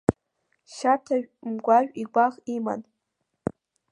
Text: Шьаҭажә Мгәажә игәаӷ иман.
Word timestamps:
Шьаҭажә 0.73 1.27
Мгәажә 1.53 1.91
игәаӷ 2.01 2.35
иман. 2.55 2.81